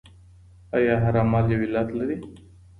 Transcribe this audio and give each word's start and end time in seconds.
آيا 0.75 0.95
هر 1.03 1.13
عمل 1.23 1.45
يو 1.51 1.59
علت 1.67 1.89
لري؟ 1.97 2.17